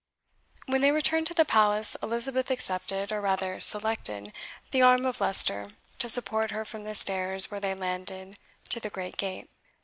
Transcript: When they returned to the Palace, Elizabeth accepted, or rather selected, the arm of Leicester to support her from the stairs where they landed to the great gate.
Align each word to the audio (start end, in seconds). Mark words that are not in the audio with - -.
When 0.65 0.81
they 0.81 0.89
returned 0.91 1.27
to 1.27 1.35
the 1.35 1.45
Palace, 1.45 1.95
Elizabeth 2.01 2.49
accepted, 2.49 3.11
or 3.11 3.21
rather 3.21 3.59
selected, 3.59 4.33
the 4.71 4.81
arm 4.81 5.05
of 5.05 5.21
Leicester 5.21 5.73
to 5.99 6.09
support 6.09 6.49
her 6.49 6.65
from 6.65 6.85
the 6.85 6.95
stairs 6.95 7.51
where 7.51 7.59
they 7.59 7.75
landed 7.75 8.39
to 8.69 8.79
the 8.79 8.89
great 8.89 9.15
gate. 9.15 9.47